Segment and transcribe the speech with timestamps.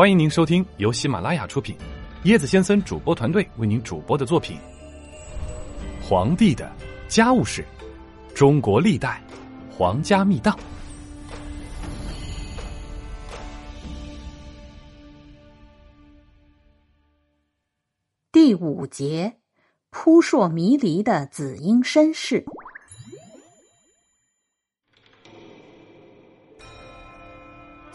[0.00, 1.76] 欢迎您收听由喜马拉雅出品，
[2.24, 4.56] 椰子先生主播团队为您主播的作品
[6.02, 6.72] 《皇帝的
[7.06, 7.62] 家务事：
[8.34, 9.22] 中国历代
[9.70, 10.58] 皇家秘档》
[18.32, 19.36] 第五节：
[19.90, 22.42] 扑朔迷离的紫英身世。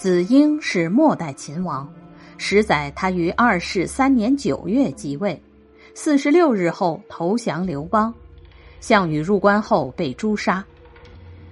[0.05, 1.91] 子婴是末代秦王，
[2.37, 5.41] 史载他于二世三年九月即位，
[5.95, 8.13] 四十六日后投降刘邦。
[8.79, 10.63] 项羽入关后被诛杀。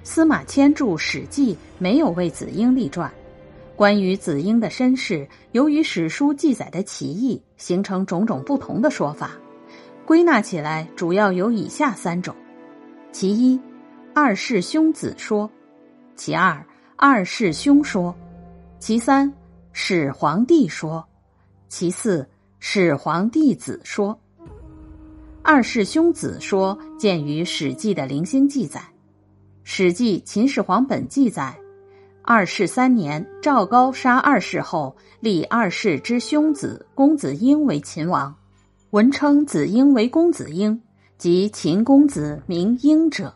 [0.03, 3.11] 司马迁著《史记》没有为子婴立传。
[3.75, 9.31] 关于子婴的身世，由于史书记载的歧义，形成种种不同的说法。
[10.05, 12.35] 归纳起来，主要有以下三种：
[13.11, 13.59] 其一，
[14.13, 15.49] 二世兄子说；
[16.15, 16.63] 其二，
[16.95, 18.15] 二世兄说。
[18.85, 19.33] 其三，
[19.71, 21.01] 始皇帝说；
[21.69, 22.27] 其四，
[22.59, 24.19] 始皇帝子说。
[25.41, 28.81] 二世兄子说见于《史记》的零星记载，
[29.63, 31.57] 《史记·秦始皇本纪》载：
[32.23, 38.35] 二世三年，赵高杀二世后，立二世之兄子公子婴为秦王，
[38.89, 40.77] 文称子婴为公子婴，
[41.17, 43.33] 即秦公子名婴者，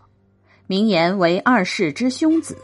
[0.67, 2.57] 名言为二世之兄子。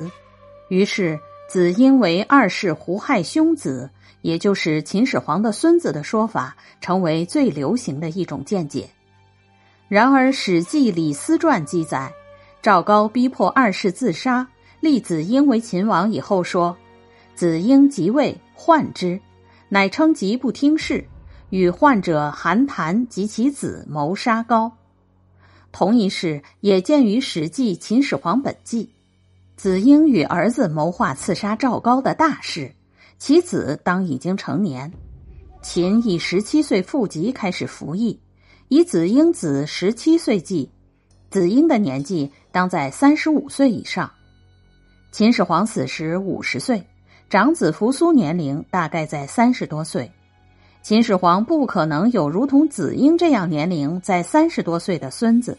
[0.67, 1.17] 于是。
[1.53, 3.87] 子婴为二世胡亥兄子，
[4.23, 8.89] 也就是秦始皇的孙子的说法，成为最流行的一种见解。
[9.87, 12.11] 然而，《史记·李斯传》记载，
[12.63, 14.47] 赵高逼迫二世自杀，
[14.79, 16.75] 立子婴为秦王以后说
[17.37, 19.21] ：“子婴即位，患之，
[19.69, 21.05] 乃称疾不听事，
[21.51, 24.71] 与患者韩谈及其子谋杀高。”
[25.71, 28.85] 同一事也见于《史记·秦始皇本纪》。
[29.63, 32.69] 子婴与儿子谋划刺杀赵高的大事，
[33.17, 34.91] 其子当已经成年。
[35.61, 38.19] 秦以十七岁父籍开始服役，
[38.67, 40.69] 以子婴子十七岁计，
[41.29, 44.11] 子婴的年纪当在三十五岁以上。
[45.13, 46.85] 秦始皇死时五十岁，
[47.29, 50.11] 长子扶苏年龄大概在三十多岁。
[50.81, 55.57] 秦始皇不可能有如同子婴这样年龄在三十多岁的孙子。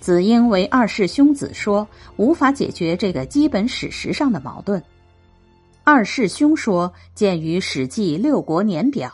[0.00, 1.86] 子婴为二世兄子说
[2.16, 4.82] 无法解决这个基本史实上的矛盾。
[5.84, 9.08] 二世兄说见于《史记·六国年表》，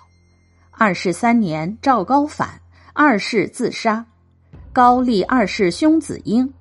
[0.70, 2.60] 二世三年赵高反，
[2.92, 4.04] 二世自杀，
[4.72, 6.52] 高立二世兄子婴。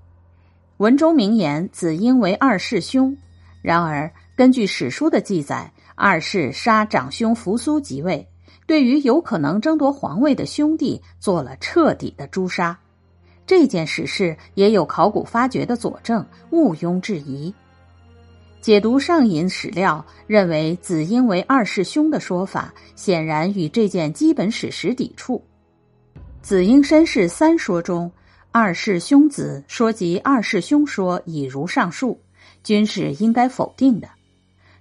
[0.78, 3.18] 文中名言子婴为二世兄，
[3.62, 8.28] 然而根据史书的记载，二世杀长兄扶苏即位，
[8.66, 12.80] 对于有可能争夺皇位的兄弟做了彻底的诛杀。
[13.46, 17.54] 这件史事也有考古发掘的佐证，毋庸置疑。
[18.62, 25.44] 解读上引史料，认为子婴为二世兄的说法，显然与这件基本史实抵触。
[26.42, 28.10] 子婴身世三说中，
[28.52, 32.22] 二世兄子说及二世兄说已如上述，
[32.64, 34.08] 均是应该否定的。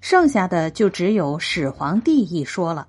[0.01, 2.87] 剩下的就只有始皇帝一说了。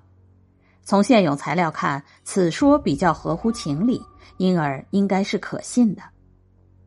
[0.84, 4.00] 从现有材料看，此说比较合乎情理。
[4.36, 6.02] 因而应该是可信的。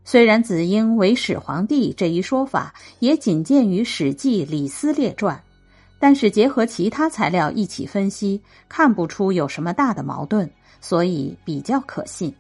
[0.04, 5.34] 虽然子婴为始皇帝这一说法也仅见于《史记·李斯列传》，
[5.98, 10.50] 但是结合其他材料一起分析，看不出有什么大的矛盾，
[10.82, 12.36] 所以比较可信。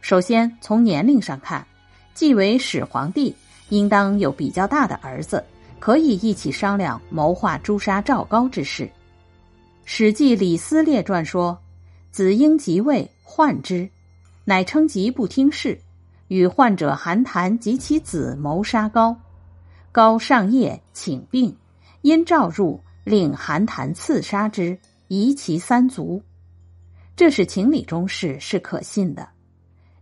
[0.00, 1.66] 首先从年龄上看，
[2.14, 3.34] 既为始皇帝，
[3.70, 5.44] 应当有比较大的儿子，
[5.80, 8.84] 可以一起商量谋划诛杀赵高之事。
[9.84, 11.58] 《史记·李斯列传》说
[12.10, 13.88] ：“子婴即位，患之。”
[14.44, 15.78] 乃称疾不听事，
[16.26, 19.16] 与患者韩谈及其子谋杀高。
[19.92, 21.56] 高上夜请病，
[22.00, 24.76] 因召入，令韩谈刺杀之，
[25.06, 26.20] 夷其三族。
[27.14, 29.28] 这是情理中事，是可信的。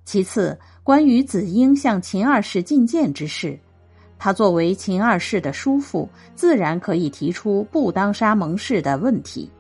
[0.07, 3.59] 其次，关于子婴向秦二世进谏之事，
[4.19, 9.51] 他作为秦二世的叔父，自然可以提出不当杀盟誓的问题。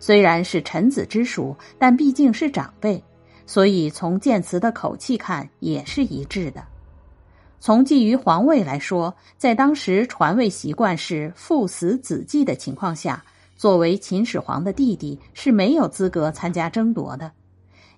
[0.00, 3.02] 虽然是臣子之属，但毕竟是长辈。
[3.46, 6.62] 所以，从建词的口气看，也是一致的。
[7.60, 13.24] 从觊觎皇位来说，在当时传位习惯是父死子继的情况下，
[13.56, 17.32] 作为秦始皇的弟弟是没有资格参加争夺的，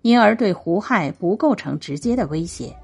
[0.02, 2.74] 因而对胡亥不构成直接的威胁。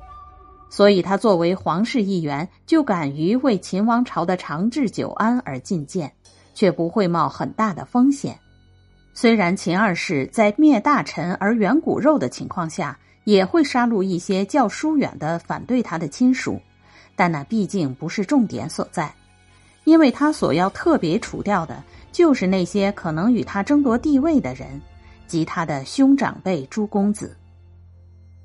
[0.68, 6.12] 所以，他作为皇室一员，就敢于为秦王朝的长治久安而进谏，
[6.52, 8.36] 却不会冒很大的风险。
[9.18, 16.60] 虽然秦二世在灭大臣而远骨肉的情况下，也会杀戮一些较疏远的反对他的亲属，
[17.16, 19.14] 但那毕竟不是重点所在，
[19.84, 21.82] 因为他所要特别除掉的，
[22.12, 24.82] 就是那些可能与他争夺地位的人，
[25.26, 27.34] 及他的兄长辈诸公子。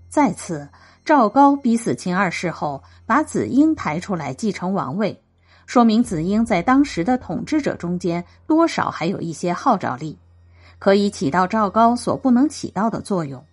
[0.07, 0.69] 再次，
[1.03, 5.21] 赵高逼死秦二世后，把子婴抬出来继承王位，
[5.65, 10.17] 说明子婴在当时的统治者中间多少还有一些号召力，
[10.81, 13.45] 可以起到赵高所不能起到的作用。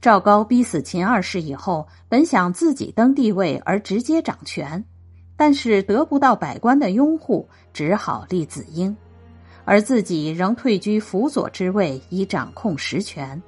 [0.00, 4.84] 赵高逼死秦二世以后，本想自己登帝位而直接掌权，
[5.36, 8.96] 但是得不到百官的拥护，只好立子婴，
[9.64, 13.42] 而自己仍退居辅佐之位，以掌控实权。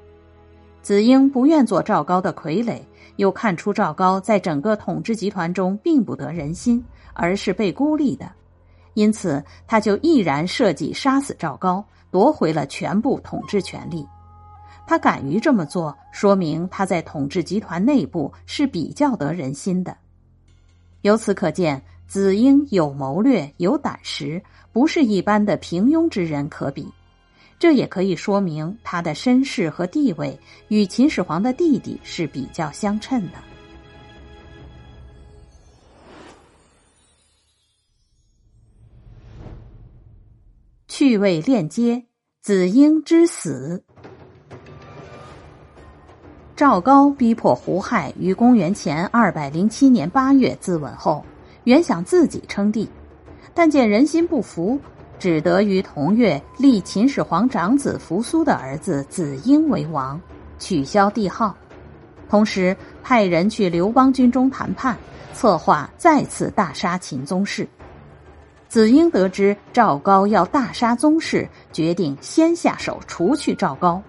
[0.82, 2.81] 子婴不愿做赵高的傀儡，
[3.14, 6.84] 又看出赵高在整个统治集团中并不得人心，
[7.14, 8.28] 而是被孤立的，
[8.94, 14.06] 因此他就毅然设计杀死赵高，夺回了全部统治权力。
[14.87, 19.96] 他敢于这么做，说明他在统治集团内部是比较得人心的。
[21.02, 24.42] 由此可见，子婴有谋略、有胆识，
[24.72, 26.92] 不是一般的平庸之人可比。
[27.58, 30.38] 这也可以说明他的身世和地位
[30.69, 33.34] 与秦始皇的弟弟是比较相称的。
[41.00, 42.05] 趣味链接：
[42.43, 43.82] 子婴之死。
[46.55, 51.25] 赵高逼迫胡亥于公元前二百零七年八月自刎后，
[51.64, 52.87] 原想自己称帝，
[53.55, 54.79] 但见人心不服。
[55.19, 60.20] 只得于同月立秦始皇长子扶苏的儿子子婴为王，
[60.58, 61.56] 取消帝号，
[62.29, 64.94] 同时派人去刘邦军中谈判，
[65.32, 67.67] 策划再次大杀秦宗室。
[68.70, 74.00] 子婴得知赵高要大杀宗室，决定先下手除去赵高。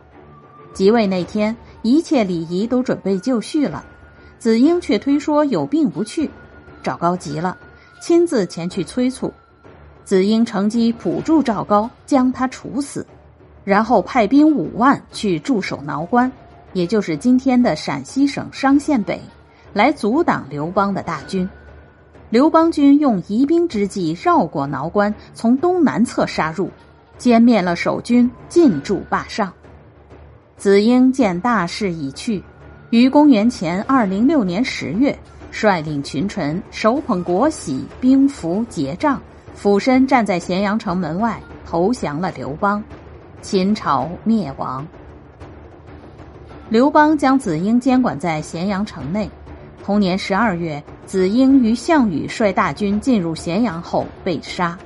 [0.72, 3.84] 即位那天，一切礼仪都准备就绪了，
[4.38, 6.30] 子婴却推说有病不去。
[6.84, 7.58] 赵高急了，
[8.00, 9.34] 亲自前去催促。
[10.04, 13.04] 子婴乘机辅助赵高，将他处死，
[13.64, 16.32] 然后派兵五万去驻守挠关，
[16.74, 19.20] 也就是今天的陕西省商县北，
[19.74, 21.50] 来阻挡刘邦的大军。
[22.32, 26.72] 刘邦军用疑兵之计绕过挠关，从东南侧杀入，
[27.20, 29.52] 歼灭了守军，进驻霸上。
[30.56, 32.42] 子婴见大势已去，
[32.90, 35.20] 于公元前二零六年十月，
[35.52, 39.22] 率领群臣手捧国玺、兵符、结账。
[39.54, 42.82] 俯身站在咸阳城门外，投降了刘邦，
[43.42, 44.88] 秦朝灭亡。
[46.70, 49.30] 刘邦将子婴监管在咸阳城内。
[49.84, 50.82] 同年十二月，
[51.12, 54.80] 子婴与项羽率大军进入咸阳后被杀。